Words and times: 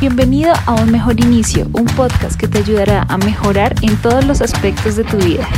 Bienvenido 0.00 0.52
a 0.66 0.74
Un 0.74 0.90
Mejor 0.90 1.20
Inicio, 1.20 1.70
un 1.72 1.86
podcast 1.86 2.38
que 2.38 2.48
te 2.48 2.58
ayudará 2.58 3.02
a 3.02 3.16
mejorar 3.16 3.76
en 3.80 3.96
todos 4.02 4.26
los 4.26 4.42
aspectos 4.42 4.96
de 4.96 5.04
tu 5.04 5.16
vida. 5.18 5.48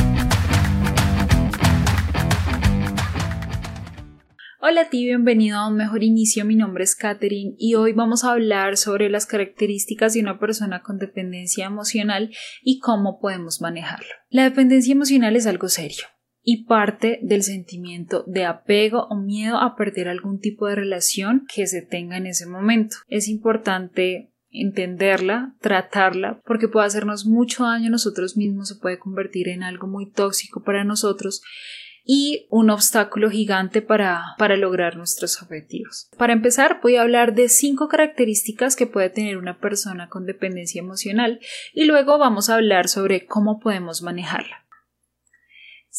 Hola 4.61 4.81
a 4.81 4.89
ti, 4.89 5.05
bienvenido 5.05 5.57
a 5.57 5.67
Un 5.67 5.75
Mejor 5.75 6.03
Inicio, 6.03 6.45
mi 6.45 6.55
nombre 6.55 6.83
es 6.83 6.95
Katherine 6.95 7.55
y 7.57 7.73
hoy 7.73 7.93
vamos 7.93 8.23
a 8.23 8.31
hablar 8.31 8.77
sobre 8.77 9.09
las 9.09 9.25
características 9.25 10.13
de 10.13 10.21
una 10.21 10.39
persona 10.39 10.83
con 10.83 10.99
dependencia 10.99 11.65
emocional 11.65 12.29
y 12.61 12.79
cómo 12.79 13.19
podemos 13.19 13.59
manejarlo. 13.59 14.13
La 14.29 14.43
dependencia 14.43 14.93
emocional 14.93 15.35
es 15.35 15.47
algo 15.47 15.67
serio 15.67 16.05
y 16.49 16.63
parte 16.63 17.19
del 17.23 17.43
sentimiento 17.43 18.23
de 18.25 18.45
apego 18.45 19.05
o 19.09 19.17
miedo 19.17 19.57
a 19.57 19.75
perder 19.75 20.07
algún 20.07 20.39
tipo 20.39 20.65
de 20.65 20.75
relación 20.75 21.45
que 21.53 21.67
se 21.67 21.81
tenga 21.81 22.15
en 22.15 22.25
ese 22.25 22.45
momento. 22.45 22.95
Es 23.09 23.27
importante 23.27 24.31
entenderla, 24.49 25.57
tratarla, 25.59 26.39
porque 26.45 26.69
puede 26.69 26.85
hacernos 26.85 27.25
mucho 27.25 27.65
daño 27.65 27.87
a 27.87 27.89
nosotros 27.89 28.37
mismos, 28.37 28.69
se 28.69 28.75
puede 28.75 28.97
convertir 28.97 29.49
en 29.49 29.61
algo 29.61 29.87
muy 29.87 30.09
tóxico 30.09 30.63
para 30.63 30.85
nosotros 30.85 31.41
y 32.05 32.47
un 32.49 32.69
obstáculo 32.69 33.29
gigante 33.29 33.81
para, 33.81 34.23
para 34.37 34.55
lograr 34.55 34.95
nuestros 34.95 35.41
objetivos. 35.41 36.07
Para 36.17 36.31
empezar, 36.31 36.79
voy 36.81 36.95
a 36.95 37.01
hablar 37.01 37.35
de 37.35 37.49
cinco 37.49 37.89
características 37.89 38.77
que 38.77 38.87
puede 38.87 39.09
tener 39.09 39.35
una 39.35 39.59
persona 39.59 40.07
con 40.07 40.25
dependencia 40.25 40.79
emocional 40.79 41.41
y 41.73 41.83
luego 41.83 42.17
vamos 42.17 42.49
a 42.49 42.55
hablar 42.55 42.87
sobre 42.87 43.25
cómo 43.25 43.59
podemos 43.59 44.01
manejarla. 44.01 44.66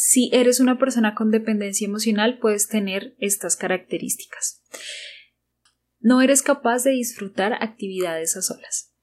Si 0.00 0.30
eres 0.32 0.60
una 0.60 0.78
persona 0.78 1.16
con 1.16 1.32
dependencia 1.32 1.84
emocional, 1.84 2.38
puedes 2.38 2.68
tener 2.68 3.16
estas 3.18 3.56
características. 3.56 4.62
No 5.98 6.22
eres 6.22 6.42
capaz 6.42 6.84
de 6.84 6.92
disfrutar 6.92 7.54
actividades 7.54 8.36
a 8.36 8.42
solas. 8.42 8.94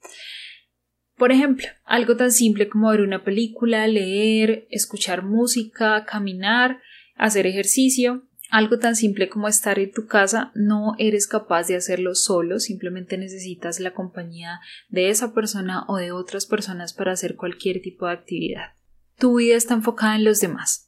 Por 1.18 1.34
ejemplo, 1.34 1.68
algo 1.84 2.16
tan 2.16 2.32
simple 2.32 2.70
como 2.70 2.92
ver 2.92 3.02
una 3.02 3.26
película, 3.26 3.86
leer, 3.88 4.68
escuchar 4.70 5.22
música, 5.22 6.06
caminar, 6.06 6.80
hacer 7.16 7.46
ejercicio, 7.46 8.30
algo 8.50 8.80
tan 8.80 8.96
simple 8.96 9.28
como 9.28 9.50
estar 9.50 9.80
en 9.80 9.92
tu 9.92 10.08
casa, 10.08 10.54
no 10.56 10.96
eres 10.98 11.28
capaz 11.28 11.68
de 11.68 11.76
hacerlo 11.76 12.16
solo, 12.16 12.60
simplemente 12.60 13.18
necesitas 13.18 13.82
la 13.82 13.94
compañía 13.94 14.62
de 14.88 15.10
esa 15.10 15.34
persona 15.34 15.84
o 15.90 15.98
de 15.98 16.14
otras 16.14 16.46
personas 16.46 16.94
para 16.94 17.12
hacer 17.12 17.36
cualquier 17.36 17.82
tipo 17.82 18.06
de 18.06 18.14
actividad. 18.14 18.76
Tu 19.18 19.36
vida 19.38 19.56
está 19.56 19.74
enfocada 19.74 20.16
en 20.16 20.24
los 20.24 20.40
demás 20.40 20.85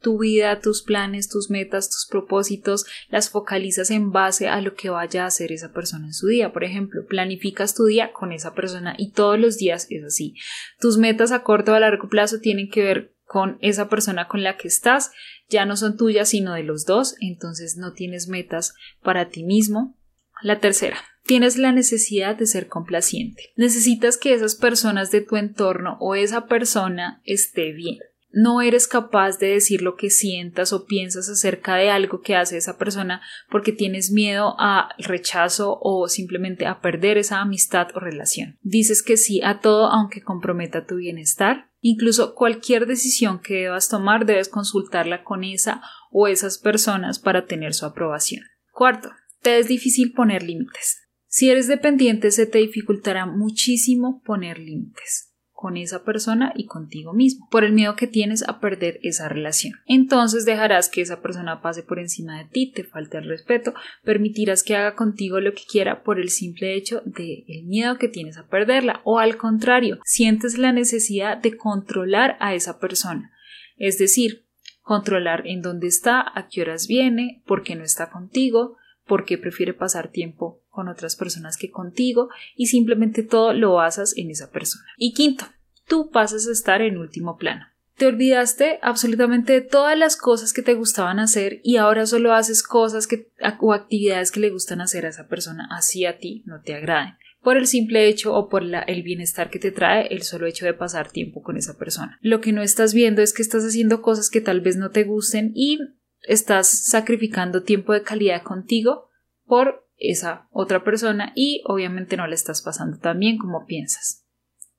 tu 0.00 0.18
vida, 0.18 0.60
tus 0.60 0.82
planes, 0.82 1.28
tus 1.28 1.50
metas, 1.50 1.90
tus 1.90 2.06
propósitos, 2.10 2.86
las 3.08 3.30
focalizas 3.30 3.90
en 3.90 4.12
base 4.12 4.48
a 4.48 4.60
lo 4.60 4.74
que 4.74 4.90
vaya 4.90 5.24
a 5.24 5.26
hacer 5.26 5.52
esa 5.52 5.72
persona 5.72 6.06
en 6.06 6.14
su 6.14 6.26
día. 6.26 6.52
Por 6.52 6.64
ejemplo, 6.64 7.06
planificas 7.06 7.74
tu 7.74 7.84
día 7.84 8.12
con 8.12 8.32
esa 8.32 8.54
persona 8.54 8.94
y 8.96 9.12
todos 9.12 9.38
los 9.38 9.58
días 9.58 9.86
es 9.90 10.04
así. 10.04 10.34
Tus 10.80 10.98
metas 10.98 11.32
a 11.32 11.42
corto 11.42 11.72
o 11.72 11.74
a 11.74 11.80
largo 11.80 12.08
plazo 12.08 12.40
tienen 12.40 12.70
que 12.70 12.82
ver 12.82 13.14
con 13.26 13.58
esa 13.60 13.88
persona 13.88 14.26
con 14.26 14.42
la 14.42 14.56
que 14.56 14.66
estás, 14.66 15.12
ya 15.48 15.64
no 15.64 15.76
son 15.76 15.96
tuyas 15.96 16.30
sino 16.30 16.54
de 16.54 16.64
los 16.64 16.84
dos, 16.84 17.14
entonces 17.20 17.76
no 17.76 17.92
tienes 17.92 18.26
metas 18.26 18.74
para 19.02 19.28
ti 19.28 19.44
mismo. 19.44 19.96
La 20.42 20.58
tercera, 20.58 20.96
tienes 21.24 21.56
la 21.56 21.70
necesidad 21.70 22.34
de 22.34 22.46
ser 22.46 22.66
complaciente. 22.66 23.52
Necesitas 23.54 24.16
que 24.16 24.32
esas 24.32 24.56
personas 24.56 25.12
de 25.12 25.20
tu 25.20 25.36
entorno 25.36 25.96
o 26.00 26.14
esa 26.14 26.46
persona 26.46 27.20
esté 27.24 27.72
bien 27.72 27.98
no 28.32 28.60
eres 28.60 28.86
capaz 28.86 29.38
de 29.38 29.48
decir 29.48 29.82
lo 29.82 29.96
que 29.96 30.10
sientas 30.10 30.72
o 30.72 30.86
piensas 30.86 31.28
acerca 31.28 31.76
de 31.76 31.90
algo 31.90 32.20
que 32.20 32.36
hace 32.36 32.56
esa 32.56 32.78
persona 32.78 33.20
porque 33.50 33.72
tienes 33.72 34.10
miedo 34.10 34.54
a 34.58 34.90
rechazo 34.98 35.78
o 35.80 36.08
simplemente 36.08 36.66
a 36.66 36.80
perder 36.80 37.18
esa 37.18 37.40
amistad 37.40 37.88
o 37.94 38.00
relación. 38.00 38.58
Dices 38.62 39.02
que 39.02 39.16
sí 39.16 39.40
a 39.42 39.60
todo 39.60 39.86
aunque 39.86 40.22
comprometa 40.22 40.86
tu 40.86 40.96
bienestar. 40.96 41.70
Incluso 41.80 42.34
cualquier 42.34 42.86
decisión 42.86 43.40
que 43.40 43.54
debas 43.54 43.88
tomar 43.88 44.26
debes 44.26 44.48
consultarla 44.48 45.24
con 45.24 45.44
esa 45.44 45.82
o 46.10 46.28
esas 46.28 46.58
personas 46.58 47.18
para 47.18 47.46
tener 47.46 47.74
su 47.74 47.86
aprobación. 47.86 48.42
Cuarto, 48.72 49.10
te 49.42 49.58
es 49.58 49.66
difícil 49.66 50.12
poner 50.12 50.42
límites. 50.42 50.98
Si 51.26 51.48
eres 51.48 51.68
dependiente 51.68 52.30
se 52.32 52.46
te 52.46 52.58
dificultará 52.58 53.24
muchísimo 53.24 54.22
poner 54.24 54.58
límites 54.58 55.29
con 55.60 55.76
esa 55.76 56.04
persona 56.04 56.54
y 56.56 56.64
contigo 56.64 57.12
mismo, 57.12 57.46
por 57.50 57.64
el 57.64 57.72
miedo 57.72 57.94
que 57.94 58.06
tienes 58.06 58.42
a 58.48 58.60
perder 58.60 58.98
esa 59.02 59.28
relación. 59.28 59.74
Entonces 59.84 60.46
dejarás 60.46 60.88
que 60.88 61.02
esa 61.02 61.20
persona 61.20 61.60
pase 61.60 61.82
por 61.82 61.98
encima 61.98 62.38
de 62.38 62.46
ti, 62.46 62.72
te 62.72 62.82
falte 62.82 63.18
el 63.18 63.28
respeto, 63.28 63.74
permitirás 64.02 64.62
que 64.62 64.74
haga 64.74 64.94
contigo 64.94 65.38
lo 65.38 65.52
que 65.52 65.64
quiera 65.70 66.02
por 66.02 66.18
el 66.18 66.30
simple 66.30 66.74
hecho 66.74 67.02
de 67.04 67.44
el 67.46 67.66
miedo 67.66 67.98
que 67.98 68.08
tienes 68.08 68.38
a 68.38 68.48
perderla, 68.48 69.02
o 69.04 69.18
al 69.18 69.36
contrario, 69.36 69.98
sientes 70.02 70.56
la 70.56 70.72
necesidad 70.72 71.36
de 71.36 71.58
controlar 71.58 72.38
a 72.40 72.54
esa 72.54 72.78
persona. 72.78 73.30
Es 73.76 73.98
decir, 73.98 74.46
controlar 74.80 75.46
en 75.46 75.60
dónde 75.60 75.88
está, 75.88 76.24
a 76.34 76.48
qué 76.48 76.62
horas 76.62 76.86
viene, 76.86 77.42
por 77.44 77.62
qué 77.62 77.76
no 77.76 77.84
está 77.84 78.08
contigo, 78.08 78.78
por 79.10 79.24
qué 79.24 79.38
prefiere 79.38 79.74
pasar 79.74 80.12
tiempo 80.12 80.62
con 80.68 80.86
otras 80.86 81.16
personas 81.16 81.56
que 81.56 81.72
contigo 81.72 82.28
y 82.54 82.66
simplemente 82.66 83.24
todo 83.24 83.52
lo 83.52 83.72
basas 83.74 84.16
en 84.16 84.30
esa 84.30 84.52
persona. 84.52 84.86
Y 84.96 85.14
quinto, 85.14 85.46
tú 85.88 86.10
pasas 86.12 86.46
a 86.46 86.52
estar 86.52 86.80
en 86.80 86.96
último 86.96 87.36
plano. 87.36 87.66
Te 87.96 88.06
olvidaste 88.06 88.78
absolutamente 88.82 89.52
de 89.52 89.62
todas 89.62 89.98
las 89.98 90.16
cosas 90.16 90.52
que 90.52 90.62
te 90.62 90.74
gustaban 90.74 91.18
hacer 91.18 91.60
y 91.64 91.76
ahora 91.76 92.06
solo 92.06 92.32
haces 92.32 92.62
cosas 92.62 93.08
que, 93.08 93.32
o 93.58 93.72
actividades 93.72 94.30
que 94.30 94.38
le 94.38 94.50
gustan 94.50 94.80
hacer 94.80 95.04
a 95.04 95.08
esa 95.08 95.26
persona, 95.26 95.66
así 95.72 96.06
a 96.06 96.18
ti 96.18 96.44
no 96.46 96.60
te 96.62 96.76
agraden, 96.76 97.14
por 97.42 97.56
el 97.56 97.66
simple 97.66 98.06
hecho 98.06 98.32
o 98.32 98.48
por 98.48 98.62
el 98.62 99.02
bienestar 99.02 99.50
que 99.50 99.58
te 99.58 99.72
trae 99.72 100.06
el 100.14 100.22
solo 100.22 100.46
hecho 100.46 100.66
de 100.66 100.74
pasar 100.74 101.10
tiempo 101.10 101.42
con 101.42 101.56
esa 101.56 101.76
persona. 101.76 102.16
Lo 102.22 102.40
que 102.40 102.52
no 102.52 102.62
estás 102.62 102.94
viendo 102.94 103.22
es 103.22 103.32
que 103.32 103.42
estás 103.42 103.64
haciendo 103.64 104.02
cosas 104.02 104.30
que 104.30 104.40
tal 104.40 104.60
vez 104.60 104.76
no 104.76 104.90
te 104.90 105.02
gusten 105.02 105.50
y 105.56 105.80
estás 106.22 106.68
sacrificando 106.68 107.62
tiempo 107.62 107.92
de 107.92 108.02
calidad 108.02 108.42
contigo 108.42 109.08
por 109.44 109.86
esa 109.96 110.48
otra 110.50 110.82
persona 110.82 111.32
y 111.34 111.62
obviamente 111.66 112.16
no 112.16 112.26
le 112.26 112.34
estás 112.34 112.62
pasando 112.62 112.98
tan 112.98 113.18
bien 113.18 113.38
como 113.38 113.66
piensas. 113.66 114.26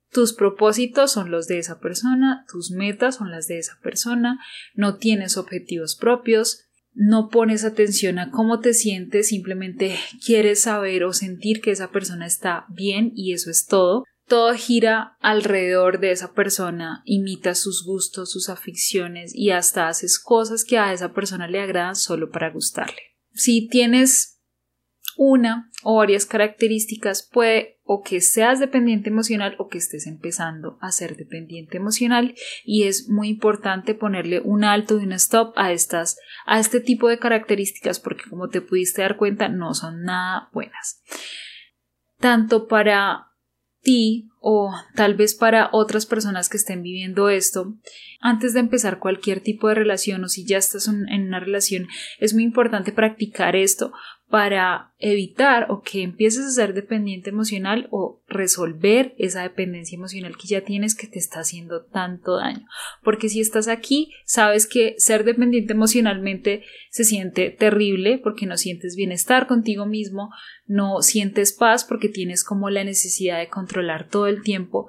Tus 0.09 0.34
propósitos 0.34 1.12
son 1.12 1.31
los 1.31 1.47
de 1.47 1.59
esa 1.59 1.79
persona, 1.79 2.46
tus 2.52 2.72
metas 2.72 3.16
son 3.16 3.31
las 3.31 3.47
de 3.47 3.59
esa 3.59 3.79
persona, 3.81 4.40
no 4.74 4.97
tienes 4.97 5.38
objetivos 5.38 5.96
propios, 5.96 6.66
no 6.94 7.29
pones 7.29 7.63
atención 7.63 8.19
a 8.19 8.31
cómo 8.31 8.59
te 8.59 8.73
sientes, 8.73 9.29
simplemente 9.29 9.97
quieres 10.25 10.63
saber 10.63 11.06
o 11.06 11.13
sentir 11.13 11.62
que 11.62 11.72
esa 11.72 11.91
persona 11.91 12.25
está 12.25 12.66
bien 12.69 13.13
y 13.16 13.31
eso 13.31 13.50
es 13.50 13.66
todo. 13.66 14.03
Todo 14.31 14.53
gira 14.53 15.17
alrededor 15.19 15.99
de 15.99 16.13
esa 16.13 16.31
persona, 16.31 17.01
imitas 17.03 17.59
sus 17.59 17.83
gustos, 17.83 18.31
sus 18.31 18.47
aficiones 18.47 19.35
y 19.35 19.51
hasta 19.51 19.89
haces 19.89 20.19
cosas 20.19 20.63
que 20.63 20.77
a 20.77 20.93
esa 20.93 21.11
persona 21.11 21.49
le 21.49 21.59
agradan 21.59 21.97
solo 21.97 22.29
para 22.29 22.49
gustarle. 22.49 23.01
Si 23.33 23.67
tienes 23.67 24.41
una 25.17 25.69
o 25.83 25.97
varias 25.97 26.25
características 26.25 27.27
puede 27.29 27.81
o 27.83 28.03
que 28.03 28.21
seas 28.21 28.61
dependiente 28.61 29.09
emocional 29.09 29.57
o 29.59 29.67
que 29.67 29.79
estés 29.79 30.07
empezando 30.07 30.77
a 30.79 30.93
ser 30.93 31.17
dependiente 31.17 31.75
emocional 31.75 32.33
y 32.63 32.83
es 32.83 33.09
muy 33.09 33.27
importante 33.27 33.95
ponerle 33.95 34.39
un 34.39 34.63
alto 34.63 34.97
y 34.97 35.03
un 35.03 35.11
stop 35.11 35.51
a 35.57 35.73
estas 35.73 36.17
a 36.45 36.57
este 36.57 36.79
tipo 36.79 37.09
de 37.09 37.19
características 37.19 37.99
porque 37.99 38.29
como 38.29 38.47
te 38.47 38.61
pudiste 38.61 39.01
dar 39.01 39.17
cuenta 39.17 39.49
no 39.49 39.73
son 39.73 40.03
nada 40.03 40.47
buenas 40.53 41.03
tanto 42.17 42.69
para 42.69 43.30
ti 43.83 44.25
o 44.44 44.74
tal 44.96 45.13
vez 45.13 45.35
para 45.35 45.69
otras 45.72 46.07
personas 46.07 46.50
que 46.50 46.57
estén 46.57 46.81
viviendo 46.81 47.29
esto, 47.29 47.75
antes 48.19 48.56
de 48.56 48.59
empezar 48.59 48.97
cualquier 48.97 49.40
tipo 49.40 49.68
de 49.68 49.75
relación 49.75 50.24
o 50.24 50.29
si 50.29 50.46
ya 50.46 50.57
estás 50.57 50.88
en 50.88 51.28
una 51.28 51.40
relación, 51.40 51.88
es 52.19 52.34
muy 52.34 52.44
importante 52.44 52.91
practicar 52.91 53.56
esto 53.56 53.94
para 54.31 54.94
evitar 54.97 55.68
o 55.69 55.81
que 55.81 56.03
empieces 56.03 56.46
a 56.46 56.52
ser 56.52 56.74
dependiente 56.74 57.29
emocional 57.29 57.90
o 57.91 58.22
resolver 58.29 59.14
esa 59.17 59.43
dependencia 59.43 59.97
emocional 59.97 60.38
que 60.38 60.47
ya 60.47 60.61
tienes 60.61 60.96
que 60.96 61.08
te 61.08 61.20
está 61.20 61.41
haciendo 61.41 61.84
tanto 61.84 62.37
daño. 62.37 62.66
Porque 63.03 63.28
si 63.28 63.41
estás 63.41 63.67
aquí, 63.67 64.14
sabes 64.23 64.67
que 64.67 64.96
ser 64.97 65.26
dependiente 65.26 65.73
emocionalmente 65.73 66.64
se 66.91 67.03
siente 67.03 67.49
terrible 67.49 68.20
porque 68.20 68.46
no 68.46 68.55
sientes 68.55 68.96
bienestar 68.96 69.47
contigo 69.47 69.85
mismo, 69.85 70.29
no 70.66 71.02
sientes 71.02 71.52
paz 71.52 71.84
porque 71.84 72.08
tienes 72.08 72.46
como 72.46 72.70
la 72.70 72.85
necesidad 72.85 73.37
de 73.37 73.49
controlar 73.49 74.08
todo 74.08 74.28
el 74.31 74.41
tiempo 74.41 74.87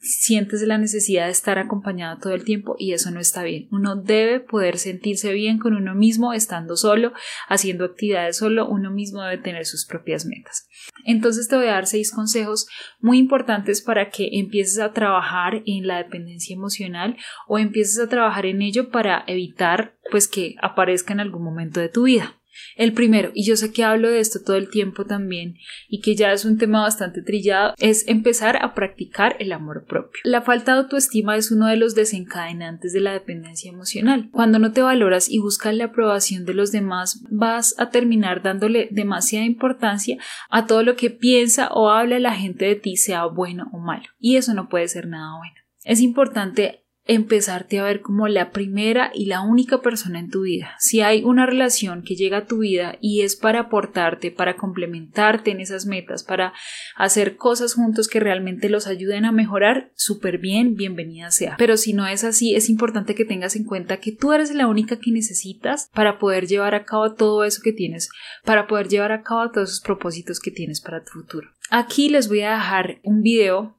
sientes 0.00 0.62
la 0.62 0.78
necesidad 0.78 1.26
de 1.26 1.32
estar 1.32 1.58
acompañado 1.58 2.18
todo 2.18 2.32
el 2.32 2.44
tiempo 2.44 2.76
y 2.78 2.92
eso 2.92 3.10
no 3.10 3.20
está 3.20 3.42
bien. 3.42 3.68
Uno 3.72 3.96
debe 3.96 4.40
poder 4.40 4.78
sentirse 4.78 5.32
bien 5.32 5.58
con 5.58 5.74
uno 5.74 5.94
mismo 5.94 6.32
estando 6.32 6.76
solo, 6.76 7.12
haciendo 7.48 7.84
actividades 7.84 8.36
solo, 8.36 8.68
uno 8.68 8.90
mismo 8.90 9.22
debe 9.22 9.42
tener 9.42 9.66
sus 9.66 9.86
propias 9.86 10.24
metas. 10.24 10.68
Entonces 11.04 11.48
te 11.48 11.56
voy 11.56 11.66
a 11.66 11.72
dar 11.72 11.86
seis 11.86 12.12
consejos 12.12 12.68
muy 13.00 13.18
importantes 13.18 13.82
para 13.82 14.10
que 14.10 14.28
empieces 14.32 14.78
a 14.78 14.92
trabajar 14.92 15.62
en 15.66 15.86
la 15.86 15.98
dependencia 15.98 16.54
emocional 16.54 17.16
o 17.48 17.58
empieces 17.58 17.98
a 17.98 18.08
trabajar 18.08 18.46
en 18.46 18.62
ello 18.62 18.90
para 18.90 19.24
evitar 19.26 19.96
pues 20.10 20.28
que 20.28 20.54
aparezca 20.62 21.12
en 21.12 21.20
algún 21.20 21.42
momento 21.42 21.80
de 21.80 21.88
tu 21.88 22.04
vida. 22.04 22.38
El 22.76 22.92
primero, 22.92 23.30
y 23.34 23.44
yo 23.44 23.56
sé 23.56 23.72
que 23.72 23.84
hablo 23.84 24.10
de 24.10 24.20
esto 24.20 24.40
todo 24.44 24.56
el 24.56 24.70
tiempo 24.70 25.04
también, 25.04 25.56
y 25.88 26.00
que 26.00 26.14
ya 26.14 26.32
es 26.32 26.44
un 26.44 26.58
tema 26.58 26.82
bastante 26.82 27.22
trillado, 27.22 27.74
es 27.78 28.06
empezar 28.08 28.58
a 28.62 28.74
practicar 28.74 29.36
el 29.38 29.52
amor 29.52 29.84
propio. 29.86 30.20
La 30.24 30.42
falta 30.42 30.72
de 30.72 30.80
autoestima 30.80 31.36
es 31.36 31.50
uno 31.50 31.66
de 31.66 31.76
los 31.76 31.94
desencadenantes 31.94 32.92
de 32.92 33.00
la 33.00 33.12
dependencia 33.12 33.70
emocional. 33.70 34.28
Cuando 34.30 34.58
no 34.58 34.72
te 34.72 34.82
valoras 34.82 35.28
y 35.28 35.38
buscas 35.38 35.74
la 35.74 35.86
aprobación 35.86 36.44
de 36.44 36.54
los 36.54 36.72
demás, 36.72 37.22
vas 37.30 37.74
a 37.78 37.90
terminar 37.90 38.42
dándole 38.42 38.88
demasiada 38.90 39.44
importancia 39.44 40.18
a 40.50 40.66
todo 40.66 40.82
lo 40.82 40.96
que 40.96 41.10
piensa 41.10 41.68
o 41.68 41.90
habla 41.90 42.18
la 42.18 42.34
gente 42.34 42.64
de 42.64 42.76
ti, 42.76 42.96
sea 42.96 43.26
bueno 43.26 43.68
o 43.72 43.78
malo. 43.78 44.04
Y 44.18 44.36
eso 44.36 44.54
no 44.54 44.68
puede 44.68 44.88
ser 44.88 45.06
nada 45.06 45.36
bueno. 45.38 45.54
Es 45.84 46.00
importante 46.00 46.84
empezarte 47.08 47.78
a 47.78 47.84
ver 47.84 48.02
como 48.02 48.28
la 48.28 48.50
primera 48.50 49.10
y 49.14 49.24
la 49.24 49.40
única 49.40 49.80
persona 49.80 50.20
en 50.20 50.30
tu 50.30 50.42
vida. 50.42 50.76
Si 50.78 51.00
hay 51.00 51.24
una 51.24 51.46
relación 51.46 52.02
que 52.02 52.14
llega 52.14 52.38
a 52.38 52.46
tu 52.46 52.58
vida 52.58 52.98
y 53.00 53.22
es 53.22 53.34
para 53.34 53.60
aportarte, 53.60 54.30
para 54.30 54.56
complementarte 54.56 55.50
en 55.50 55.60
esas 55.60 55.86
metas, 55.86 56.22
para 56.22 56.52
hacer 56.96 57.36
cosas 57.36 57.72
juntos 57.74 58.08
que 58.08 58.20
realmente 58.20 58.68
los 58.68 58.86
ayuden 58.86 59.24
a 59.24 59.32
mejorar, 59.32 59.90
súper 59.96 60.36
bien, 60.36 60.76
bienvenida 60.76 61.30
sea. 61.30 61.56
Pero 61.56 61.78
si 61.78 61.94
no 61.94 62.06
es 62.06 62.24
así, 62.24 62.54
es 62.54 62.68
importante 62.68 63.14
que 63.14 63.24
tengas 63.24 63.56
en 63.56 63.64
cuenta 63.64 63.96
que 63.96 64.12
tú 64.12 64.34
eres 64.34 64.54
la 64.54 64.66
única 64.66 64.98
que 64.98 65.10
necesitas 65.10 65.90
para 65.94 66.18
poder 66.18 66.46
llevar 66.46 66.74
a 66.74 66.84
cabo 66.84 67.14
todo 67.14 67.42
eso 67.44 67.62
que 67.64 67.72
tienes, 67.72 68.10
para 68.44 68.66
poder 68.66 68.88
llevar 68.88 69.12
a 69.12 69.22
cabo 69.22 69.50
todos 69.50 69.70
esos 69.70 69.80
propósitos 69.80 70.40
que 70.40 70.50
tienes 70.50 70.82
para 70.82 71.02
tu 71.02 71.12
futuro. 71.12 71.48
Aquí 71.70 72.10
les 72.10 72.28
voy 72.28 72.42
a 72.42 72.52
dejar 72.52 72.98
un 73.02 73.22
video 73.22 73.76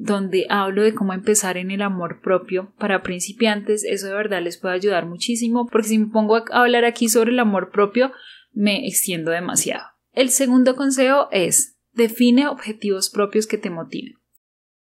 donde 0.00 0.46
hablo 0.48 0.84
de 0.84 0.94
cómo 0.94 1.12
empezar 1.12 1.56
en 1.56 1.72
el 1.72 1.82
amor 1.82 2.20
propio 2.20 2.72
para 2.78 3.02
principiantes. 3.02 3.84
Eso 3.84 4.06
de 4.06 4.14
verdad 4.14 4.40
les 4.40 4.56
puede 4.56 4.76
ayudar 4.76 5.06
muchísimo 5.06 5.66
porque 5.66 5.88
si 5.88 5.98
me 5.98 6.06
pongo 6.06 6.36
a 6.36 6.44
hablar 6.50 6.84
aquí 6.84 7.08
sobre 7.08 7.32
el 7.32 7.40
amor 7.40 7.70
propio 7.70 8.12
me 8.52 8.86
extiendo 8.86 9.32
demasiado. 9.32 9.84
El 10.12 10.30
segundo 10.30 10.76
consejo 10.76 11.28
es 11.32 11.76
define 11.92 12.46
objetivos 12.46 13.10
propios 13.10 13.48
que 13.48 13.58
te 13.58 13.70
motiven. 13.70 14.14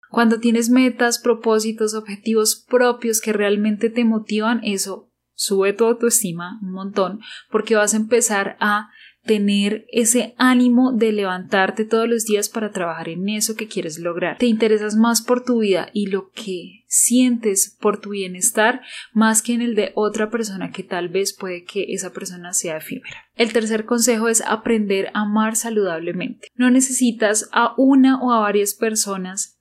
Cuando 0.08 0.38
tienes 0.38 0.70
metas, 0.70 1.18
propósitos, 1.18 1.94
objetivos 1.94 2.64
propios 2.68 3.20
que 3.20 3.32
realmente 3.32 3.90
te 3.90 4.04
motivan, 4.04 4.60
eso 4.62 5.10
sube 5.34 5.72
tu 5.72 5.84
autoestima 5.84 6.60
un 6.62 6.72
montón 6.72 7.20
porque 7.50 7.74
vas 7.74 7.94
a 7.94 7.96
empezar 7.96 8.56
a 8.60 8.90
tener 9.24 9.86
ese 9.92 10.34
ánimo 10.36 10.92
de 10.92 11.12
levantarte 11.12 11.84
todos 11.84 12.08
los 12.08 12.24
días 12.24 12.48
para 12.48 12.72
trabajar 12.72 13.08
en 13.08 13.28
eso 13.28 13.54
que 13.54 13.68
quieres 13.68 13.98
lograr. 13.98 14.38
Te 14.38 14.46
interesas 14.46 14.96
más 14.96 15.22
por 15.22 15.44
tu 15.44 15.60
vida 15.60 15.88
y 15.92 16.06
lo 16.06 16.30
que 16.30 16.84
sientes 16.86 17.76
por 17.80 18.00
tu 18.00 18.10
bienestar 18.10 18.82
más 19.12 19.40
que 19.40 19.54
en 19.54 19.62
el 19.62 19.74
de 19.74 19.92
otra 19.94 20.30
persona 20.30 20.72
que 20.72 20.82
tal 20.82 21.08
vez 21.08 21.34
puede 21.34 21.64
que 21.64 21.92
esa 21.94 22.12
persona 22.12 22.52
sea 22.52 22.78
efímera. 22.78 23.16
El 23.36 23.52
tercer 23.52 23.84
consejo 23.84 24.28
es 24.28 24.42
aprender 24.42 25.08
a 25.14 25.22
amar 25.22 25.56
saludablemente. 25.56 26.48
No 26.54 26.70
necesitas 26.70 27.48
a 27.52 27.74
una 27.78 28.20
o 28.20 28.32
a 28.32 28.40
varias 28.40 28.74
personas 28.74 29.58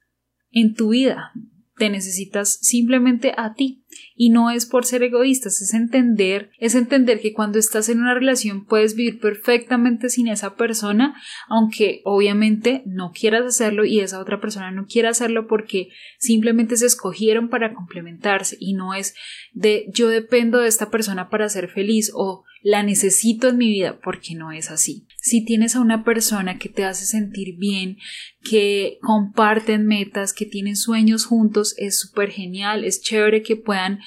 en 0.49 0.73
tu 0.73 0.89
vida. 0.89 1.31
Te 1.77 1.89
necesitas 1.89 2.57
simplemente 2.61 3.33
a 3.37 3.53
ti 3.53 3.80
y 4.21 4.29
no 4.29 4.51
es 4.51 4.67
por 4.67 4.85
ser 4.85 5.01
egoístas, 5.01 5.63
es 5.63 5.73
entender, 5.73 6.51
es 6.59 6.75
entender 6.75 7.21
que 7.21 7.33
cuando 7.33 7.57
estás 7.57 7.89
en 7.89 8.01
una 8.01 8.13
relación 8.13 8.65
puedes 8.65 8.93
vivir 8.93 9.19
perfectamente 9.19 10.11
sin 10.11 10.27
esa 10.27 10.55
persona, 10.55 11.19
aunque 11.47 12.01
obviamente 12.03 12.83
no 12.85 13.13
quieras 13.13 13.47
hacerlo 13.47 13.83
y 13.83 13.99
esa 13.99 14.19
otra 14.19 14.39
persona 14.39 14.69
no 14.69 14.85
quiera 14.85 15.09
hacerlo 15.09 15.47
porque 15.47 15.89
simplemente 16.19 16.77
se 16.77 16.85
escogieron 16.85 17.49
para 17.49 17.73
complementarse 17.73 18.57
y 18.59 18.75
no 18.75 18.93
es 18.93 19.15
de 19.53 19.87
yo 19.91 20.07
dependo 20.07 20.59
de 20.59 20.67
esta 20.67 20.91
persona 20.91 21.31
para 21.31 21.49
ser 21.49 21.67
feliz 21.67 22.11
o 22.13 22.43
la 22.61 22.83
necesito 22.83 23.49
en 23.49 23.57
mi 23.57 23.69
vida 23.69 23.99
porque 24.03 24.35
no 24.35 24.51
es 24.51 24.69
así. 24.69 25.07
Si 25.17 25.43
tienes 25.43 25.75
a 25.75 25.81
una 25.81 26.03
persona 26.03 26.57
que 26.57 26.69
te 26.69 26.85
hace 26.85 27.05
sentir 27.05 27.57
bien, 27.57 27.97
que 28.43 28.99
comparten 29.01 29.85
metas, 29.85 30.33
que 30.33 30.45
tienen 30.45 30.75
sueños 30.75 31.25
juntos, 31.25 31.73
es 31.77 31.99
súper 31.99 32.29
genial, 32.31 32.83
es 32.83 33.01
chévere 33.01 33.41
que 33.41 33.55
puedan 33.55 33.99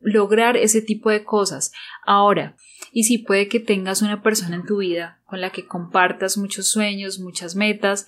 lograr 0.00 0.56
ese 0.56 0.80
tipo 0.80 1.10
de 1.10 1.24
cosas. 1.24 1.72
Ahora, 2.06 2.56
y 2.92 3.04
si 3.04 3.18
puede 3.18 3.48
que 3.48 3.60
tengas 3.60 4.02
una 4.02 4.22
persona 4.22 4.56
en 4.56 4.64
tu 4.64 4.78
vida 4.78 5.20
con 5.26 5.40
la 5.40 5.50
que 5.50 5.66
compartas 5.66 6.38
muchos 6.38 6.70
sueños, 6.70 7.18
muchas 7.18 7.54
metas, 7.54 8.06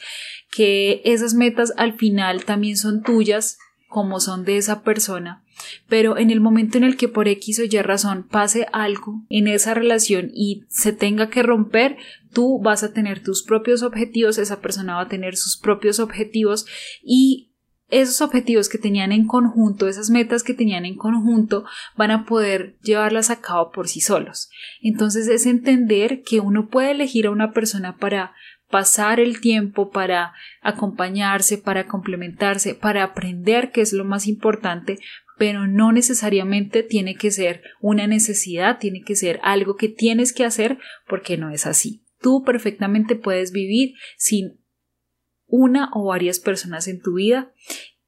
que 0.51 1.03
esas 1.05 1.35
metas 1.35 1.73
al 1.77 1.95
final 1.95 2.45
también 2.45 2.77
son 2.77 3.03
tuyas, 3.03 3.59
como 3.91 4.21
son 4.21 4.45
de 4.45 4.57
esa 4.57 4.83
persona, 4.83 5.43
pero 5.89 6.17
en 6.17 6.31
el 6.31 6.41
momento 6.41 6.79
en 6.79 6.85
el 6.85 6.97
que 6.97 7.09
por 7.09 7.27
X 7.27 7.59
o 7.59 7.65
Y 7.65 7.83
razón 7.83 8.23
pase 8.23 8.69
algo 8.73 9.23
en 9.29 9.49
esa 9.49 9.75
relación 9.75 10.31
y 10.33 10.63
se 10.69 10.93
tenga 10.93 11.29
que 11.29 11.43
romper, 11.43 11.99
tú 12.33 12.61
vas 12.63 12.85
a 12.85 12.93
tener 12.93 13.23
tus 13.23 13.43
propios 13.43 13.83
objetivos, 13.83 14.39
esa 14.39 14.61
persona 14.61 14.95
va 14.95 15.03
a 15.03 15.09
tener 15.09 15.37
sus 15.37 15.59
propios 15.59 15.99
objetivos 15.99 16.67
y 17.03 17.49
esos 17.89 18.21
objetivos 18.21 18.69
que 18.69 18.79
tenían 18.79 19.11
en 19.11 19.27
conjunto, 19.27 19.89
esas 19.89 20.09
metas 20.09 20.45
que 20.45 20.55
tenían 20.55 20.85
en 20.85 20.97
conjunto, 20.97 21.65
van 21.97 22.13
a 22.13 22.25
poder 22.25 22.79
llevarlas 22.83 23.31
a 23.31 23.41
cabo 23.41 23.73
por 23.73 23.89
sí 23.89 24.01
solos. 24.01 24.51
Entonces 24.81 25.27
es 25.27 25.47
entender 25.47 26.23
que 26.23 26.39
uno 26.39 26.69
puede 26.69 26.93
elegir 26.93 27.27
a 27.27 27.33
una 27.33 27.53
persona 27.53 27.97
para 27.97 28.35
pasar 28.71 29.21
el 29.21 29.41
tiempo, 29.41 29.91
para 29.91 30.33
acompañarse, 30.63 31.59
para 31.59 31.87
complementarse, 31.87 32.75
para 32.75 33.03
aprender, 33.03 33.73
que 33.73 33.81
es 33.81 33.93
lo 33.93 34.05
más 34.05 34.27
importante, 34.27 34.99
pero 35.39 35.67
no 35.67 35.91
necesariamente 35.93 36.83
tiene 36.83 37.15
que 37.15 37.31
ser 37.31 37.63
una 37.81 38.07
necesidad, 38.07 38.79
tiene 38.79 39.03
que 39.03 39.17
ser 39.17 39.41
algo 39.43 39.77
que 39.77 39.89
tienes 39.89 40.33
que 40.33 40.45
hacer 40.45 40.79
porque 41.09 41.37
no 41.37 41.51
es 41.51 41.67
así. 41.67 42.05
Tú 42.21 42.45
perfectamente 42.45 43.17
puedes 43.17 43.51
vivir 43.51 43.95
sin 44.17 44.61
una 45.47 45.91
o 45.95 46.05
varias 46.05 46.39
personas 46.39 46.87
en 46.89 47.01
tu 47.01 47.15
vida. 47.15 47.53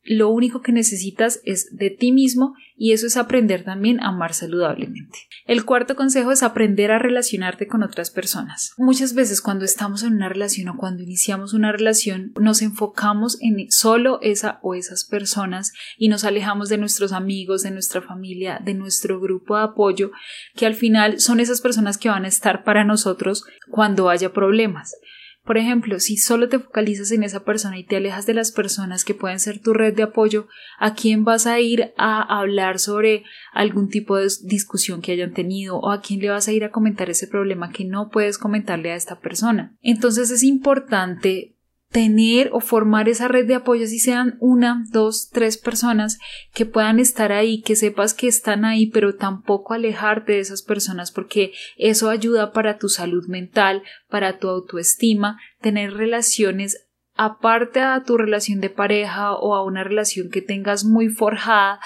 Lo 0.05 0.31
único 0.31 0.63
que 0.63 0.73
necesitas 0.73 1.41
es 1.45 1.69
de 1.77 1.91
ti 1.91 2.11
mismo 2.11 2.55
y 2.77 2.93
eso 2.93 3.07
es 3.07 3.17
aprender 3.17 3.63
también 3.63 4.01
a 4.01 4.09
amar 4.09 4.35
saludablemente. 4.35 5.21
El 5.47 5.65
cuarto 5.65 5.95
consejo 5.95 6.33
es 6.33 6.43
aprender 6.43 6.91
a 6.91 6.99
relacionarte 6.99 7.69
con 7.69 7.85
otras 7.85 8.11
personas. 8.11 8.73
Muchas 8.79 9.15
veces 9.15 9.41
cuando 9.41 9.65
estamos 9.65 10.03
en 10.03 10.15
una 10.15 10.29
relación 10.29 10.69
o 10.69 10.77
cuando 10.77 11.05
iniciamos 11.05 11.55
una 11.55 11.71
relación 11.71 12.33
nos 12.41 12.63
enfocamos 12.63 13.39
en 13.41 13.71
solo 13.71 14.19
esa 14.23 14.59
o 14.63 14.75
esas 14.75 15.05
personas 15.05 15.73
y 15.97 16.09
nos 16.09 16.25
alejamos 16.25 16.69
de 16.69 16.79
nuestros 16.79 17.13
amigos, 17.13 17.63
de 17.63 17.71
nuestra 17.71 18.03
familia, 18.03 18.61
de 18.65 18.75
nuestro 18.75 19.21
grupo 19.21 19.57
de 19.57 19.63
apoyo, 19.63 20.11
que 20.57 20.67
al 20.67 20.75
final 20.75 21.21
son 21.21 21.39
esas 21.39 21.61
personas 21.61 21.97
que 21.97 22.09
van 22.09 22.25
a 22.25 22.29
estar 22.29 22.65
para 22.65 22.85
nosotros 22.85 23.45
cuando 23.71 24.09
haya 24.09 24.33
problemas. 24.33 24.97
Por 25.45 25.59
ejemplo, 25.59 25.99
si 25.99 26.17
solo 26.17 26.49
te 26.49 26.61
focalizas 26.61 27.11
en 27.11 27.25
esa 27.25 27.45
persona 27.45 27.79
y 27.79 27.85
te 27.85 27.97
alejas 27.97 28.27
de 28.27 28.35
las 28.35 28.53
personas 28.53 29.05
que 29.05 29.15
pueden 29.15 29.41
ser 29.41 29.61
tu 29.61 29.73
red 29.73 29.95
de 29.95 30.05
apoyo, 30.05 30.47
¿a 30.79 30.95
quién 30.95 31.25
vas 31.25 31.47
a 31.47 31.59
ir 31.59 31.93
a 31.97 32.23
hablar 32.39 32.79
sobre 32.79 33.25
algún 33.53 33.89
tipo 33.89 34.17
de 34.17 34.29
discusión 34.45 35.03
que 35.03 35.13
hayan 35.13 35.33
tenido 35.33 35.79
o 35.79 35.91
a 35.91 36.01
quién 36.01 36.21
le 36.21 36.31
vas 36.31 36.47
a 36.47 36.53
ir 36.53 36.63
a 36.63 36.71
comentar 36.71 37.11
ese 37.11 37.27
problema 37.27 37.73
que 37.73 37.85
no 37.85 38.09
puedes 38.09 38.39
comentarle 38.39 38.93
a 38.93 38.97
esta 38.97 39.19
persona? 39.19 39.77
Entonces 39.83 40.31
es 40.31 40.45
importante 40.45 41.57
tener 41.93 42.51
o 42.53 42.61
formar 42.61 43.09
esa 43.09 43.29
red 43.29 43.47
de 43.47 43.55
apoyo, 43.55 43.87
si 43.87 43.99
sean 43.99 44.37
una, 44.41 44.85
dos, 44.91 45.29
tres 45.31 45.59
personas 45.59 46.19
que 46.55 46.67
puedan 46.67 46.99
estar 46.99 47.33
ahí, 47.33 47.61
que 47.61 47.77
sepas 47.77 48.15
que 48.15 48.27
están 48.27 48.65
ahí, 48.65 48.87
pero 48.87 49.15
tampoco 49.15 49.75
alejarte 49.75 50.33
de 50.33 50.41
esas 50.41 50.63
personas 50.63 51.13
porque 51.13 51.53
eso 51.77 52.09
ayuda 52.09 52.53
para 52.53 52.79
tu 52.79 52.89
salud 52.89 53.27
mental, 53.29 53.83
para 54.09 54.39
tu 54.39 54.49
autoestima, 54.49 55.39
tener 55.61 55.93
relaciones 55.93 56.89
aparte 57.15 57.81
a 57.81 58.03
tu 58.03 58.17
relación 58.17 58.61
de 58.61 58.71
pareja 58.71 59.35
o 59.35 59.55
a 59.55 59.63
una 59.63 59.85
relación 59.85 60.31
que 60.31 60.41
tengas 60.41 60.85
muy 60.85 61.11
forjada, 61.11 61.79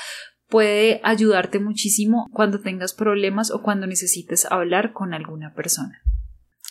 puede 0.48 1.00
ayudarte 1.02 1.58
muchísimo 1.58 2.28
cuando 2.32 2.60
tengas 2.60 2.94
problemas 2.94 3.50
o 3.50 3.60
cuando 3.60 3.88
necesites 3.88 4.46
hablar 4.50 4.92
con 4.92 5.14
alguna 5.14 5.52
persona. 5.52 6.00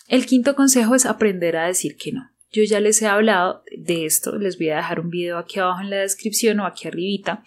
El 0.08 0.26
quinto 0.26 0.56
consejo 0.56 0.96
es 0.96 1.06
aprender 1.06 1.58
a 1.58 1.68
decir 1.68 1.98
que 1.98 2.14
no. 2.14 2.30
Yo 2.56 2.64
ya 2.64 2.80
les 2.80 3.02
he 3.02 3.08
hablado 3.08 3.64
de 3.78 4.06
esto, 4.06 4.38
les 4.38 4.58
voy 4.58 4.70
a 4.70 4.78
dejar 4.78 5.02
un 5.02 5.10
video 5.10 5.38
aquí 5.38 5.60
abajo 5.60 5.82
en 5.82 5.90
la 5.90 5.98
descripción 5.98 6.62
o 6.62 6.66
aquí 6.66 6.88
arribita. 6.88 7.44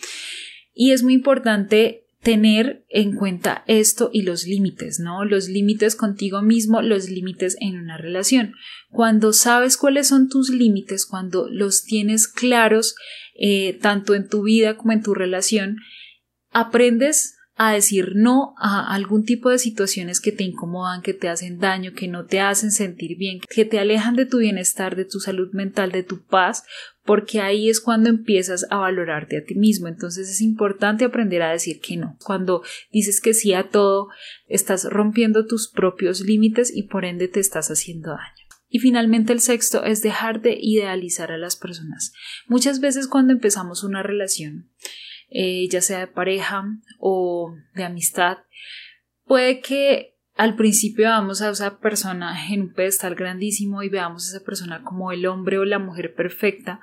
Y 0.75 0.93
es 0.93 1.03
muy 1.03 1.15
importante 1.15 2.05
tener 2.21 2.85
en 2.91 3.15
cuenta 3.15 3.65
esto 3.67 4.11
y 4.13 4.21
los 4.21 4.47
límites, 4.47 5.01
¿no? 5.01 5.25
Los 5.25 5.49
límites 5.49 5.97
contigo 5.97 6.43
mismo, 6.43 6.83
los 6.83 7.09
límites 7.09 7.57
en 7.61 7.79
una 7.79 7.97
relación. 7.97 8.53
Cuando 8.91 9.33
sabes 9.33 9.79
cuáles 9.79 10.09
son 10.09 10.29
tus 10.29 10.51
límites, 10.51 11.07
cuando 11.07 11.49
los 11.49 11.85
tienes 11.85 12.29
claros, 12.29 12.95
eh, 13.35 13.79
tanto 13.81 14.15
en 14.15 14.29
tu 14.29 14.43
vida 14.43 14.77
como 14.77 14.93
en 14.93 15.03
tu 15.03 15.15
relación, 15.15 15.79
aprendes 16.51 17.38
a 17.61 17.73
decir 17.73 18.13
no 18.15 18.55
a 18.57 18.95
algún 18.95 19.25
tipo 19.25 19.51
de 19.51 19.59
situaciones 19.59 20.21
que 20.21 20.31
te 20.31 20.45
incomodan, 20.45 21.03
que 21.03 21.13
te 21.13 21.29
hacen 21.29 21.59
daño, 21.59 21.93
que 21.93 22.07
no 22.07 22.25
te 22.25 22.39
hacen 22.39 22.71
sentir 22.71 23.19
bien, 23.19 23.41
que 23.51 23.65
te 23.65 23.81
alejan 23.81 24.15
de 24.15 24.27
tu 24.27 24.39
bienestar, 24.39 24.95
de 24.95 25.05
tu 25.05 25.19
salud 25.19 25.51
mental, 25.53 25.91
de 25.91 26.05
tu 26.05 26.25
paz, 26.25 26.63
porque 27.05 27.41
ahí 27.41 27.69
es 27.69 27.81
cuando 27.81 28.11
empiezas 28.11 28.65
a 28.71 28.77
valorarte 28.77 29.39
a 29.39 29.45
ti 29.45 29.57
mismo. 29.57 29.89
Entonces 29.89 30.31
es 30.31 30.41
importante 30.41 31.05
aprender 31.05 31.43
a 31.43 31.51
decir 31.51 31.81
que 31.81 31.97
no. 31.97 32.17
Cuando 32.25 32.63
dices 32.93 33.21
que 33.21 33.35
sí 33.35 33.53
a 33.55 33.71
todo, 33.71 34.07
estás 34.47 34.85
rompiendo 34.85 35.45
tus 35.45 35.69
propios 35.69 36.21
límites 36.21 36.73
y 36.73 36.85
por 36.85 37.05
ende 37.05 37.27
te 37.27 37.41
estás 37.41 37.73
haciendo 37.73 38.11
daño. 38.11 38.49
Y 38.71 38.81
finalmente 38.81 39.33
el 39.33 39.41
sexto 39.41 39.83
es 39.85 40.03
dejar 40.03 40.43
de 40.43 40.59
idealizar 40.61 41.33
a 41.33 41.39
las 41.39 41.57
personas. 41.57 42.13
Muchas 42.47 42.81
veces 42.81 43.09
cuando 43.09 43.33
empezamos 43.33 43.83
una 43.83 44.03
relación, 44.03 44.69
eh, 45.31 45.69
ya 45.69 45.81
sea 45.81 46.01
de 46.01 46.07
pareja 46.07 46.65
o 46.99 47.55
de 47.75 47.85
amistad, 47.85 48.39
puede 49.25 49.61
que 49.61 50.15
al 50.35 50.55
principio 50.57 51.07
veamos 51.07 51.43
a 51.43 51.51
esa 51.51 51.81
persona 51.81 52.37
en 52.53 52.63
un 52.63 52.73
pedestal 52.73 53.15
grandísimo 53.15 53.83
y 53.83 53.89
veamos 53.89 54.27
a 54.27 54.37
esa 54.37 54.45
persona 54.45 54.83
como 54.85 55.11
el 55.13 55.27
hombre 55.27 55.59
o 55.59 55.65
la 55.65 55.79
mujer 55.79 56.15
perfecta 56.15 56.81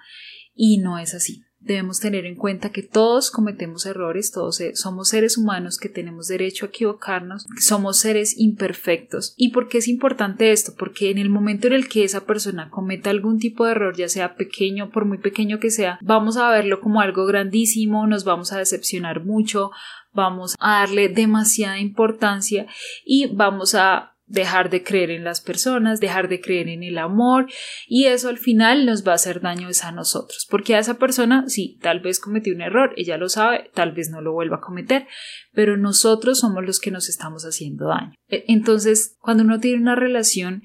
y 0.53 0.79
no 0.79 0.99
es 0.99 1.13
así. 1.13 1.43
Debemos 1.65 1.99
tener 1.99 2.27
en 2.27 2.35
cuenta 2.35 2.69
que 2.69 2.83
todos 2.83 3.31
cometemos 3.31 3.87
errores, 3.87 4.31
todos 4.31 4.61
somos 4.75 5.09
seres 5.09 5.35
humanos 5.35 5.79
que 5.79 5.89
tenemos 5.89 6.27
derecho 6.27 6.65
a 6.65 6.69
equivocarnos, 6.69 7.47
somos 7.59 7.99
seres 7.99 8.35
imperfectos. 8.37 9.33
¿Y 9.35 9.49
por 9.49 9.67
qué 9.67 9.79
es 9.79 9.87
importante 9.87 10.51
esto? 10.51 10.73
Porque 10.77 11.09
en 11.09 11.17
el 11.17 11.29
momento 11.29 11.65
en 11.65 11.73
el 11.73 11.89
que 11.89 12.03
esa 12.03 12.25
persona 12.25 12.69
cometa 12.69 13.09
algún 13.09 13.39
tipo 13.39 13.65
de 13.65 13.71
error, 13.71 13.97
ya 13.97 14.07
sea 14.07 14.35
pequeño, 14.35 14.91
por 14.91 15.05
muy 15.05 15.17
pequeño 15.17 15.59
que 15.59 15.71
sea, 15.71 15.97
vamos 16.03 16.37
a 16.37 16.49
verlo 16.51 16.79
como 16.81 17.01
algo 17.01 17.25
grandísimo, 17.25 18.05
nos 18.05 18.23
vamos 18.25 18.53
a 18.53 18.59
decepcionar 18.59 19.25
mucho, 19.25 19.71
vamos 20.13 20.55
a 20.59 20.81
darle 20.81 21.09
demasiada 21.09 21.79
importancia 21.79 22.67
y 23.03 23.27
vamos 23.33 23.75
a 23.75 24.14
dejar 24.27 24.69
de 24.69 24.83
creer 24.83 25.11
en 25.11 25.23
las 25.23 25.41
personas, 25.41 25.99
dejar 25.99 26.29
de 26.29 26.41
creer 26.41 26.67
en 26.67 26.83
el 26.83 26.97
amor 26.97 27.47
y 27.87 28.05
eso 28.05 28.29
al 28.29 28.37
final 28.37 28.85
nos 28.85 29.05
va 29.07 29.11
a 29.11 29.15
hacer 29.15 29.41
daño 29.41 29.67
a 29.83 29.91
nosotros, 29.91 30.47
porque 30.49 30.75
a 30.75 30.79
esa 30.79 30.97
persona 30.97 31.45
sí, 31.47 31.77
tal 31.81 31.99
vez 31.99 32.19
cometió 32.19 32.53
un 32.53 32.61
error, 32.61 32.93
ella 32.97 33.17
lo 33.17 33.29
sabe, 33.29 33.69
tal 33.73 33.91
vez 33.91 34.09
no 34.09 34.21
lo 34.21 34.33
vuelva 34.33 34.57
a 34.57 34.61
cometer, 34.61 35.07
pero 35.53 35.77
nosotros 35.77 36.39
somos 36.39 36.63
los 36.65 36.79
que 36.79 36.91
nos 36.91 37.09
estamos 37.09 37.43
haciendo 37.43 37.87
daño. 37.87 38.13
E, 38.29 38.45
entonces, 38.47 39.17
cuando 39.19 39.43
uno 39.43 39.59
tiene 39.59 39.81
una 39.81 39.95
relación 39.95 40.63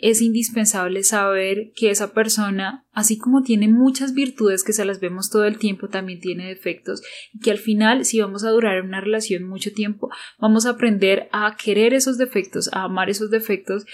es 0.00 0.22
indispensable 0.22 1.02
saber 1.02 1.72
que 1.74 1.90
esa 1.90 2.12
persona, 2.12 2.86
así 2.92 3.18
como 3.18 3.42
tiene 3.42 3.68
muchas 3.68 4.14
virtudes 4.14 4.64
que 4.64 4.72
se 4.72 4.84
las 4.84 4.98
vemos 4.98 5.30
todo 5.30 5.44
el 5.44 5.58
tiempo, 5.58 5.88
también 5.88 6.20
tiene 6.20 6.48
defectos 6.48 7.02
y 7.32 7.40
que 7.40 7.50
al 7.50 7.58
final, 7.58 8.04
si 8.04 8.20
vamos 8.20 8.44
a 8.44 8.50
durar 8.50 8.82
una 8.82 9.00
relación 9.00 9.44
mucho 9.44 9.72
tiempo, 9.72 10.10
vamos 10.38 10.66
a 10.66 10.70
aprender 10.70 11.28
a 11.32 11.56
querer 11.56 11.94
esos 11.94 12.18
defectos, 12.18 12.70
a 12.72 12.84
amar 12.84 13.10
esos 13.10 13.30
defectos, 13.30 13.84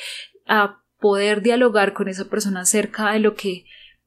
a 0.47 0.83
poder 0.99 1.43
dialogar 1.43 1.93
con 1.93 2.09
esa 2.09 2.29
persona 2.29 2.61
acerca 2.61 3.13
de 3.13 3.21
lo 3.21 3.35
que 3.35 3.65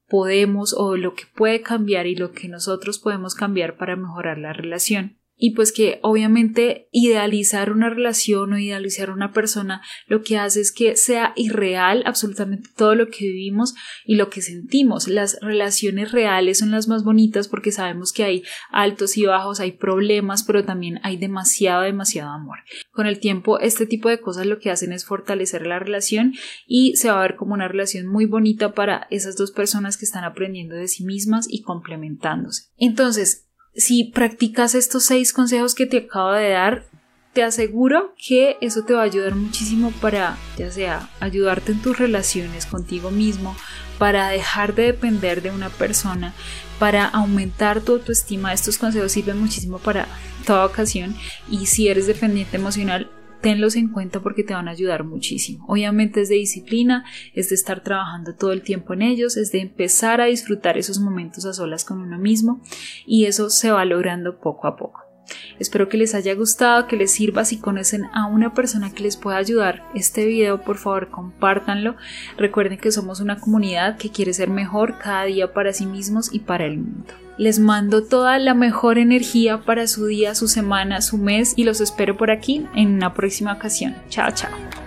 podemos 0.08 0.74
o 0.76 0.96
lo 0.96 1.14
que 1.14 1.24
puede 1.34 1.60
cambiar 1.60 2.06
y 2.06 2.16
lo 2.16 2.32
que 2.32 2.48
nosotros 2.48 2.98
podemos 2.98 3.34
cambiar 3.34 3.76
para 3.76 3.94
mejorar 3.94 4.38
la 4.38 4.52
relación 4.52 5.19
y 5.40 5.54
pues 5.54 5.72
que 5.72 5.98
obviamente 6.02 6.88
idealizar 6.92 7.72
una 7.72 7.88
relación 7.88 8.52
o 8.52 8.58
idealizar 8.58 9.10
una 9.10 9.32
persona 9.32 9.80
lo 10.06 10.22
que 10.22 10.36
hace 10.36 10.60
es 10.60 10.70
que 10.70 10.96
sea 10.96 11.32
irreal 11.34 12.02
absolutamente 12.04 12.68
todo 12.76 12.94
lo 12.94 13.08
que 13.08 13.24
vivimos 13.24 13.74
y 14.04 14.16
lo 14.16 14.28
que 14.28 14.42
sentimos. 14.42 15.08
Las 15.08 15.38
relaciones 15.40 16.12
reales 16.12 16.58
son 16.58 16.70
las 16.70 16.88
más 16.88 17.04
bonitas 17.04 17.48
porque 17.48 17.72
sabemos 17.72 18.12
que 18.12 18.24
hay 18.24 18.42
altos 18.70 19.16
y 19.16 19.24
bajos, 19.24 19.60
hay 19.60 19.72
problemas, 19.72 20.42
pero 20.44 20.64
también 20.64 21.00
hay 21.02 21.16
demasiado, 21.16 21.82
demasiado 21.82 22.30
amor. 22.30 22.58
Con 22.92 23.06
el 23.06 23.18
tiempo 23.18 23.58
este 23.58 23.86
tipo 23.86 24.10
de 24.10 24.20
cosas 24.20 24.44
lo 24.44 24.58
que 24.58 24.70
hacen 24.70 24.92
es 24.92 25.06
fortalecer 25.06 25.66
la 25.66 25.78
relación 25.78 26.34
y 26.66 26.96
se 26.96 27.10
va 27.10 27.18
a 27.18 27.22
ver 27.22 27.36
como 27.36 27.54
una 27.54 27.66
relación 27.66 28.06
muy 28.06 28.26
bonita 28.26 28.74
para 28.74 29.06
esas 29.10 29.36
dos 29.36 29.52
personas 29.52 29.96
que 29.96 30.04
están 30.04 30.24
aprendiendo 30.24 30.76
de 30.76 30.86
sí 30.86 31.02
mismas 31.02 31.46
y 31.48 31.62
complementándose. 31.62 32.64
Entonces, 32.76 33.49
si 33.74 34.04
practicas 34.04 34.74
estos 34.74 35.04
seis 35.04 35.32
consejos 35.32 35.74
que 35.74 35.86
te 35.86 35.98
acabo 35.98 36.32
de 36.32 36.50
dar, 36.50 36.84
te 37.32 37.42
aseguro 37.44 38.14
que 38.16 38.56
eso 38.60 38.84
te 38.84 38.92
va 38.92 39.02
a 39.02 39.04
ayudar 39.04 39.36
muchísimo 39.36 39.92
para, 40.00 40.36
ya 40.58 40.70
sea, 40.70 41.08
ayudarte 41.20 41.72
en 41.72 41.80
tus 41.80 41.98
relaciones 41.98 42.66
contigo 42.66 43.10
mismo, 43.10 43.56
para 43.98 44.30
dejar 44.30 44.74
de 44.74 44.84
depender 44.84 45.42
de 45.42 45.50
una 45.50 45.68
persona, 45.68 46.34
para 46.78 47.04
aumentar 47.04 47.82
tu 47.82 47.92
autoestima. 47.92 48.52
Estos 48.52 48.78
consejos 48.78 49.12
sirven 49.12 49.38
muchísimo 49.38 49.78
para 49.78 50.08
toda 50.46 50.64
ocasión 50.64 51.14
y 51.48 51.66
si 51.66 51.88
eres 51.88 52.06
dependiente 52.06 52.56
emocional, 52.56 53.09
tenlos 53.40 53.76
en 53.76 53.88
cuenta 53.88 54.20
porque 54.20 54.42
te 54.42 54.54
van 54.54 54.68
a 54.68 54.72
ayudar 54.72 55.04
muchísimo. 55.04 55.64
Obviamente 55.68 56.20
es 56.20 56.28
de 56.28 56.36
disciplina, 56.36 57.04
es 57.34 57.48
de 57.48 57.54
estar 57.54 57.82
trabajando 57.82 58.34
todo 58.34 58.52
el 58.52 58.62
tiempo 58.62 58.94
en 58.94 59.02
ellos, 59.02 59.36
es 59.36 59.52
de 59.52 59.60
empezar 59.60 60.20
a 60.20 60.26
disfrutar 60.26 60.78
esos 60.78 61.00
momentos 61.00 61.44
a 61.44 61.52
solas 61.52 61.84
con 61.84 62.00
uno 62.00 62.18
mismo 62.18 62.62
y 63.06 63.26
eso 63.26 63.50
se 63.50 63.70
va 63.70 63.84
logrando 63.84 64.40
poco 64.40 64.66
a 64.66 64.76
poco. 64.76 65.09
Espero 65.58 65.88
que 65.88 65.96
les 65.96 66.14
haya 66.14 66.34
gustado, 66.34 66.86
que 66.86 66.96
les 66.96 67.12
sirva. 67.12 67.44
Si 67.44 67.58
conocen 67.58 68.06
a 68.12 68.26
una 68.26 68.54
persona 68.54 68.92
que 68.92 69.02
les 69.02 69.16
pueda 69.16 69.36
ayudar 69.36 69.84
este 69.94 70.26
video, 70.26 70.62
por 70.62 70.76
favor 70.76 71.10
compártanlo. 71.10 71.96
Recuerden 72.36 72.78
que 72.78 72.92
somos 72.92 73.20
una 73.20 73.38
comunidad 73.38 73.98
que 73.98 74.10
quiere 74.10 74.32
ser 74.32 74.50
mejor 74.50 74.98
cada 74.98 75.24
día 75.24 75.52
para 75.52 75.72
sí 75.72 75.86
mismos 75.86 76.32
y 76.32 76.40
para 76.40 76.66
el 76.66 76.78
mundo. 76.78 77.14
Les 77.38 77.58
mando 77.58 78.04
toda 78.04 78.38
la 78.38 78.54
mejor 78.54 78.98
energía 78.98 79.62
para 79.62 79.86
su 79.86 80.06
día, 80.06 80.34
su 80.34 80.46
semana, 80.46 81.00
su 81.00 81.16
mes 81.16 81.54
y 81.56 81.64
los 81.64 81.80
espero 81.80 82.16
por 82.16 82.30
aquí 82.30 82.66
en 82.74 82.94
una 82.94 83.14
próxima 83.14 83.52
ocasión. 83.52 83.94
Chao, 84.10 84.30
chao. 84.34 84.79